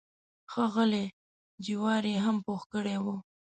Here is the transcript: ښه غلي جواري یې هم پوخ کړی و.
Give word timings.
ښه 0.51 0.63
غلي 0.73 1.05
جواري 1.65 2.13
یې 2.15 2.23
هم 2.25 2.37
پوخ 2.45 2.61
کړی 2.73 2.97
و. 3.03 3.05